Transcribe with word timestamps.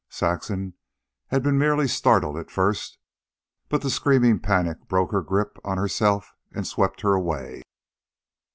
Saxon 0.09 0.73
had 1.27 1.43
been 1.43 1.59
merely 1.59 1.87
startled 1.87 2.35
at 2.35 2.49
first, 2.49 2.97
but 3.69 3.83
the 3.83 3.89
screaming 3.91 4.39
panic 4.39 4.87
broke 4.87 5.11
her 5.11 5.21
grip 5.21 5.59
on 5.63 5.77
herself 5.77 6.33
and 6.51 6.65
swept 6.65 7.01
her 7.01 7.13
away. 7.13 7.61